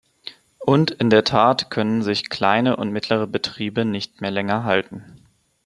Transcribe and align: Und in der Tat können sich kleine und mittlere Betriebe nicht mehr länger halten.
Und 0.57 0.89
in 0.89 1.11
der 1.11 1.23
Tat 1.23 1.69
können 1.69 2.01
sich 2.01 2.29
kleine 2.31 2.75
und 2.75 2.89
mittlere 2.89 3.27
Betriebe 3.27 3.85
nicht 3.85 4.19
mehr 4.19 4.31
länger 4.31 4.63
halten. 4.63 5.21